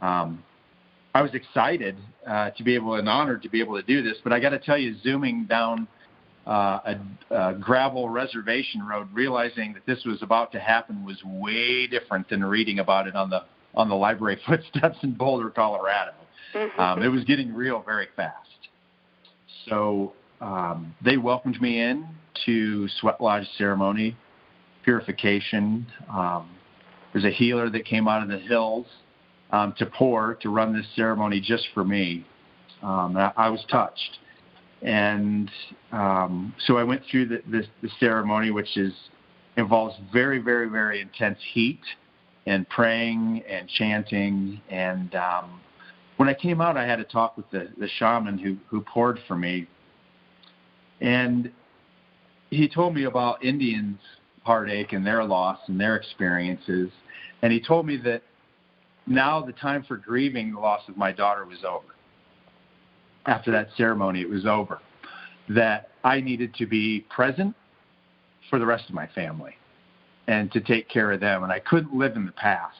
[0.00, 0.44] um,
[1.14, 4.16] I was excited uh, to be able and honored to be able to do this.
[4.24, 5.88] But I got to tell you, zooming down
[6.46, 6.98] uh, a,
[7.30, 12.44] a gravel reservation road, realizing that this was about to happen was way different than
[12.44, 13.42] reading about it on the
[13.74, 16.12] on the library footsteps in Boulder, Colorado.
[16.54, 16.80] Mm-hmm.
[16.80, 18.48] Um, it was getting real very fast.
[19.68, 22.06] So um, they welcomed me in
[22.46, 24.16] to Sweat Lodge ceremony,
[24.84, 25.86] purification.
[26.12, 26.50] Um,
[27.12, 28.86] there's a healer that came out of the hills
[29.50, 32.26] um, to pour to run this ceremony just for me.
[32.82, 34.18] Um, I, I, was touched,
[34.82, 35.50] and
[35.92, 38.92] um, so I went through the, the, the ceremony, which is
[39.56, 41.80] involves very, very, very intense heat
[42.46, 44.60] and praying and chanting.
[44.70, 45.60] And um,
[46.16, 49.20] when I came out, I had a talk with the, the shaman who, who poured
[49.28, 49.66] for me.
[51.00, 51.52] And
[52.50, 54.00] he told me about Indians'
[54.42, 56.90] heartache and their loss and their experiences.
[57.42, 58.22] And he told me that
[59.06, 61.91] now the time for grieving the loss of my daughter was over.
[63.26, 64.80] After that ceremony, it was over.
[65.48, 67.54] That I needed to be present
[68.50, 69.56] for the rest of my family
[70.26, 71.42] and to take care of them.
[71.42, 72.76] And I couldn't live in the past.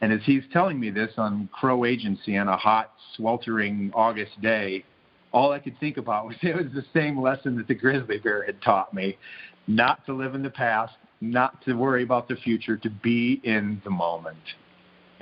[0.00, 4.84] And as he's telling me this on Crow Agency on a hot, sweltering August day,
[5.32, 8.44] all I could think about was it was the same lesson that the grizzly bear
[8.44, 9.18] had taught me
[9.66, 13.80] not to live in the past, not to worry about the future, to be in
[13.84, 14.36] the moment.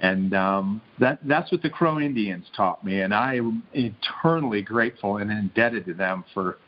[0.03, 5.19] And um, that, that's what the Crow Indians taught me, and I am eternally grateful
[5.19, 6.59] and indebted to them for,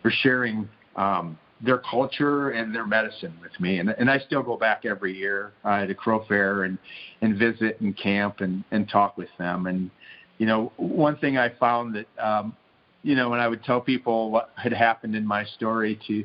[0.00, 3.80] for sharing um, their culture and their medicine with me.
[3.80, 6.78] And, and I still go back every year uh, to Crow Fair and,
[7.20, 9.66] and visit and camp and, and talk with them.
[9.66, 9.90] And,
[10.38, 12.54] you know, one thing I found that, um,
[13.02, 16.24] you know, when I would tell people what had happened in my story to,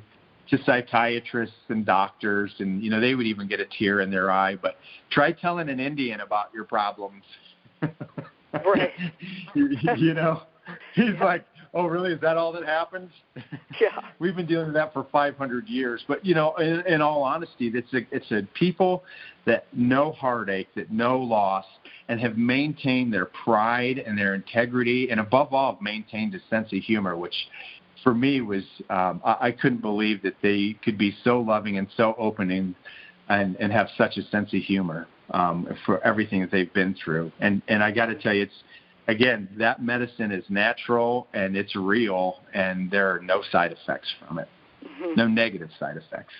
[0.49, 4.29] to psychiatrists and doctors, and, you know, they would even get a tear in their
[4.29, 4.75] eye, but
[5.09, 7.23] try telling an Indian about your problems.
[7.81, 8.91] right.
[9.55, 10.43] you, know,
[10.95, 11.23] he's yeah.
[11.23, 12.11] like, oh, really?
[12.11, 13.11] Is that all that happens?
[13.81, 14.01] Yeah.
[14.19, 16.03] We've been dealing with that for 500 years.
[16.07, 19.03] But you know, in, in all honesty, it's a it's a people
[19.45, 21.65] that know heartache, that know loss,
[22.07, 26.83] and have maintained their pride and their integrity, and above all, maintained a sense of
[26.83, 27.33] humor, which
[28.03, 31.87] for me was um, I, I couldn't believe that they could be so loving and
[31.95, 32.75] so opening
[33.29, 37.31] and, and have such a sense of humor um, for everything that they've been through.
[37.39, 38.63] And and I got to tell you, it's
[39.07, 44.39] again, that medicine is natural and it's real, and there are no side effects from
[44.39, 44.47] it,
[44.83, 45.15] mm-hmm.
[45.15, 46.33] no negative side effects.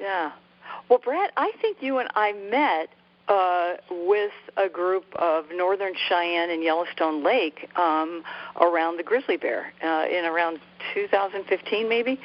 [0.00, 0.32] Yeah.
[0.88, 2.88] Well, Brad, I think you and I met
[3.28, 8.22] uh, with a group of Northern Cheyenne and Yellowstone Lake um,
[8.60, 10.60] around the grizzly bear uh, in around
[10.94, 12.20] 2015, maybe,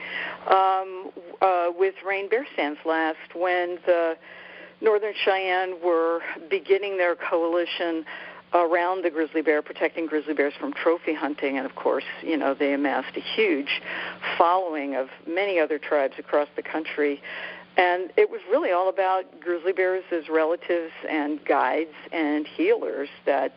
[0.48, 4.18] um, uh, with Rain Bear Stands last when the
[4.82, 8.06] Northern Cheyenne were beginning their coalition
[8.54, 12.54] around the grizzly bear, protecting grizzly bears from trophy hunting, and of course, you know,
[12.54, 13.82] they amassed a huge
[14.38, 17.22] following of many other tribes across the country.
[17.80, 23.56] And it was really all about grizzly bears as relatives and guides and healers that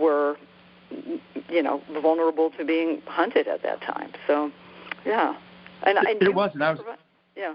[0.00, 0.38] were,
[1.50, 4.10] you know, vulnerable to being hunted at that time.
[4.26, 4.50] So,
[5.04, 5.36] yeah.
[5.82, 6.80] And, it, it was, and I was.
[7.36, 7.54] Yeah.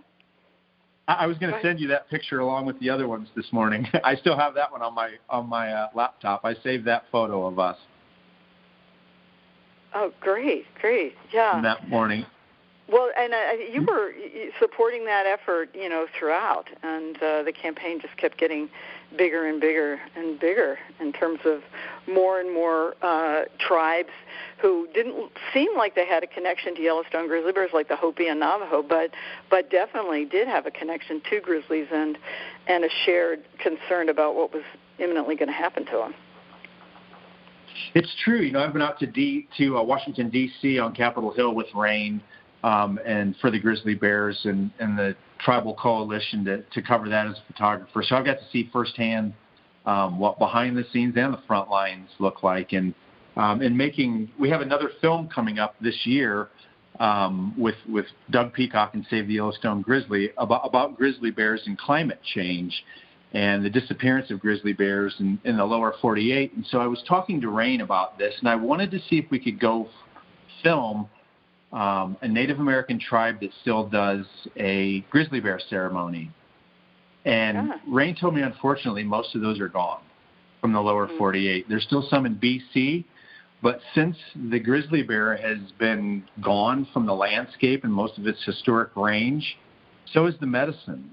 [1.08, 3.88] I was going to send you that picture along with the other ones this morning.
[4.04, 6.42] I still have that one on my on my uh, laptop.
[6.44, 7.78] I saved that photo of us.
[9.96, 11.60] Oh, great, great, yeah.
[11.62, 12.26] That morning.
[12.90, 13.38] Well, and uh,
[13.70, 14.14] you were
[14.60, 18.70] supporting that effort, you know, throughout, and uh, the campaign just kept getting
[19.18, 21.64] bigger and bigger and bigger in terms of
[22.08, 24.12] more and more uh, tribes
[24.62, 28.28] who didn't seem like they had a connection to Yellowstone grizzly bears, like the Hopi
[28.28, 29.12] and Navajo, but
[29.50, 32.18] but definitely did have a connection to grizzlies and
[32.68, 34.64] and a shared concern about what was
[34.98, 36.14] imminently going to happen to them.
[37.94, 38.40] It's true.
[38.42, 40.80] You know, I've been out to D to uh, Washington D.C.
[40.80, 42.22] on Capitol Hill with Rain
[42.64, 47.28] um, and for the grizzly bears and, and the tribal coalition to, to cover that
[47.28, 48.04] as a photographer.
[48.04, 49.34] So I've got to see firsthand
[49.86, 52.74] um, what behind the scenes and the front lines look like.
[52.74, 52.94] And
[53.36, 56.50] um, and making we have another film coming up this year
[57.00, 61.78] um, with with Doug Peacock and Save the Yellowstone Grizzly about about grizzly bears and
[61.78, 62.84] climate change
[63.34, 66.54] and the disappearance of grizzly bears in, in the lower 48.
[66.54, 69.26] And so I was talking to Rain about this, and I wanted to see if
[69.30, 69.90] we could go
[70.64, 71.10] film
[71.74, 74.26] um, a Native American tribe that still does
[74.58, 76.32] a grizzly bear ceremony.
[77.26, 77.78] And yeah.
[77.88, 80.02] Rain told me, unfortunately, most of those are gone
[80.62, 81.18] from the lower mm-hmm.
[81.18, 81.66] 48.
[81.68, 83.04] There's still some in BC,
[83.62, 84.16] but since
[84.50, 89.58] the grizzly bear has been gone from the landscape and most of its historic range,
[90.14, 91.12] so is the medicine.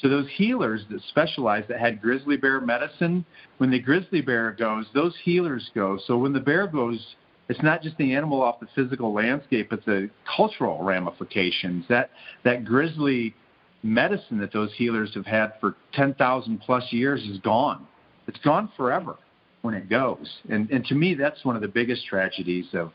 [0.00, 3.24] So those healers that specialize that had grizzly bear medicine,
[3.58, 5.98] when the grizzly bear goes, those healers go.
[6.06, 7.16] So when the bear goes
[7.48, 11.84] it's not just the animal off the physical landscape, but the cultural ramifications.
[11.88, 12.10] That
[12.44, 13.34] that grizzly
[13.82, 17.86] medicine that those healers have had for 10,000 plus years is gone.
[18.26, 19.16] It's gone forever
[19.62, 20.38] when it goes.
[20.48, 22.92] And and to me, that's one of the biggest tragedies of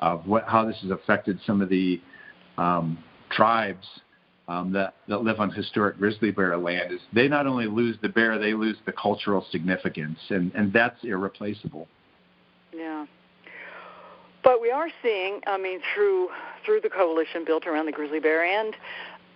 [0.00, 2.00] of what how this has affected some of the
[2.58, 2.98] um,
[3.30, 3.86] tribes
[4.48, 6.92] um, that that live on historic grizzly bear land.
[6.92, 11.02] Is they not only lose the bear, they lose the cultural significance, and and that's
[11.04, 11.86] irreplaceable.
[12.72, 13.06] Yeah.
[14.54, 16.28] But we are seeing, I mean, through
[16.64, 18.76] through the coalition built around the grizzly bear and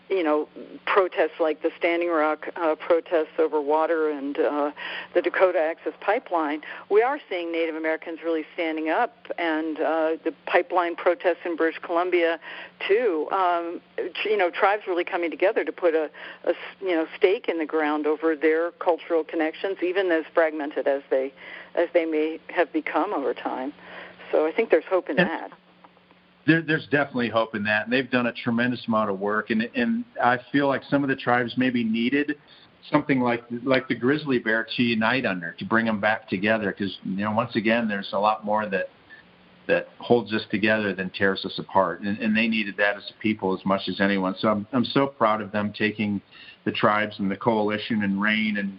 [0.09, 0.49] you know,
[0.87, 4.71] protests like the Standing Rock uh, protests over water and uh,
[5.15, 10.33] the Dakota Access Pipeline, we are seeing Native Americans really standing up, and uh, the
[10.47, 12.39] pipeline protests in British Columbia
[12.87, 13.29] too.
[13.33, 13.81] Um,
[14.25, 16.09] you know, tribes really coming together to put a,
[16.45, 21.03] a you know stake in the ground over their cultural connections, even as fragmented as
[21.11, 21.35] they
[21.75, 23.73] as they may have become over time.
[24.33, 25.51] So I think there's hope in that
[26.49, 27.85] there, there's definitely hope in that.
[27.85, 31.11] And they've done a tremendous amount of work, and and I feel like some of
[31.11, 32.37] the tribes maybe needed
[32.91, 36.97] something like like the grizzly bear to unite under to bring them back together because
[37.05, 38.89] you know once again there's a lot more that
[39.67, 43.21] that holds us together than tears us apart and, and they needed that as a
[43.21, 46.23] people as much as anyone so I'm I'm so proud of them taking
[46.65, 48.79] the tribes and the coalition and rain and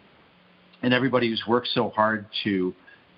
[0.81, 2.73] and everybody who's worked so hard to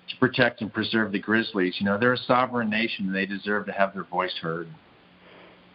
[0.08, 1.76] to protect and preserve the grizzlies.
[1.78, 4.68] You know, they're a sovereign nation and they deserve to have their voice heard.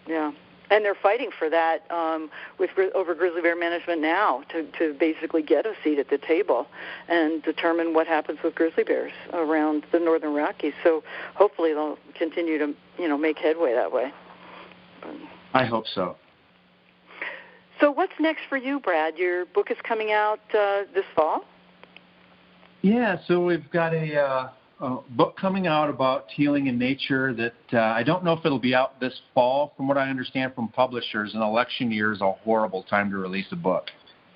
[0.08, 0.32] Yeah.
[0.70, 5.42] And they're fighting for that um, with over grizzly bear management now to, to basically
[5.42, 6.68] get a seat at the table
[7.08, 10.74] and determine what happens with grizzly bears around the northern Rockies.
[10.84, 11.04] So
[11.36, 14.12] hopefully they'll continue to you know make headway that way.
[15.54, 16.18] I hope so.
[17.80, 19.18] So what's next for you, Brad?
[19.18, 21.46] Your book is coming out uh, this fall.
[22.82, 24.50] Yeah, so we've got a, uh,
[24.82, 28.60] a book coming out about healing in nature that uh, I don't know if it'll
[28.60, 29.74] be out this fall.
[29.76, 33.48] From what I understand from publishers, an election year is a horrible time to release
[33.52, 33.88] a book.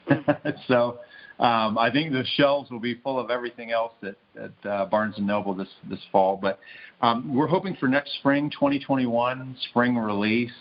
[0.10, 0.50] Mm-hmm.
[0.68, 1.00] so
[1.40, 5.16] um, I think the shelves will be full of everything else at, at uh, Barnes
[5.18, 6.38] and Noble this this fall.
[6.38, 6.60] But
[7.02, 10.52] um, we're hoping for next spring, 2021, spring release.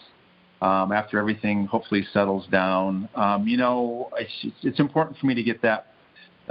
[0.63, 5.43] Um, after everything hopefully settles down, um, you know, it's, it's important for me to
[5.43, 5.90] get that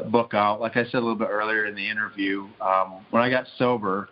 [0.06, 0.62] book out.
[0.62, 4.10] Like I said a little bit earlier in the interview, um, when I got sober,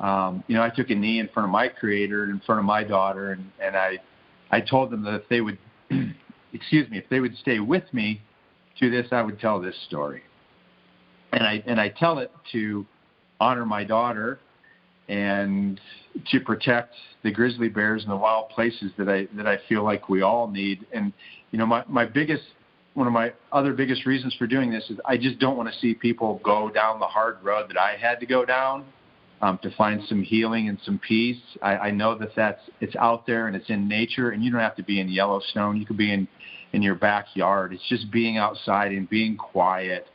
[0.00, 2.58] um, you know, I took a knee in front of my creator and in front
[2.58, 3.98] of my daughter, and, and I,
[4.50, 5.58] I told them that if they would,
[6.52, 8.20] excuse me, if they would stay with me
[8.80, 10.22] to this, I would tell this story.
[11.32, 12.86] And I and I tell it to
[13.40, 14.38] honor my daughter
[15.08, 15.80] and
[16.30, 20.08] to protect the grizzly bears and the wild places that I that I feel like
[20.08, 20.86] we all need.
[20.92, 21.12] And
[21.50, 22.44] you know, my my biggest
[22.94, 25.78] one of my other biggest reasons for doing this is I just don't want to
[25.80, 28.84] see people go down the hard road that I had to go down
[29.42, 31.40] um, to find some healing and some peace.
[31.60, 34.60] I, I know that that's it's out there and it's in nature, and you don't
[34.60, 35.76] have to be in Yellowstone.
[35.76, 36.28] You could be in
[36.72, 37.72] in your backyard.
[37.72, 40.06] It's just being outside and being quiet,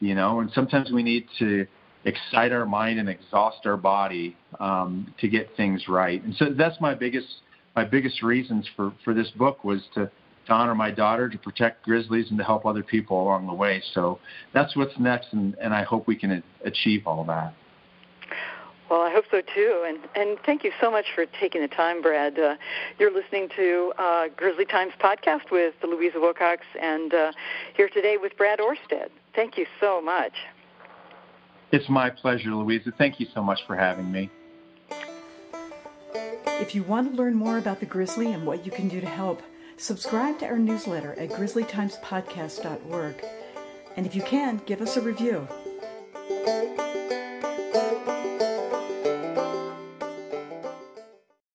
[0.00, 0.40] you know.
[0.40, 1.66] And sometimes we need to
[2.04, 6.22] excite our mind and exhaust our body um, to get things right.
[6.22, 7.28] And so that's my biggest
[7.74, 10.10] my biggest reasons for for this book was to
[10.46, 13.82] to honor my daughter, to protect grizzlies, and to help other people along the way.
[13.94, 14.18] So
[14.52, 17.54] that's what's next, and, and I hope we can achieve all that.
[18.88, 22.00] Well, I hope so too, and and thank you so much for taking the time,
[22.00, 22.38] Brad.
[22.38, 22.54] Uh,
[23.00, 27.32] you're listening to uh, Grizzly Times podcast with Louisa Willcox, and uh,
[27.76, 29.08] here today with Brad Orsted.
[29.34, 30.32] Thank you so much.
[31.72, 32.92] It's my pleasure, Louisa.
[32.96, 34.30] Thank you so much for having me.
[36.60, 39.06] If you want to learn more about the grizzly and what you can do to
[39.06, 39.42] help
[39.78, 43.24] Subscribe to our newsletter at grizzlytimespodcast.org.
[43.96, 45.46] And if you can, give us a review.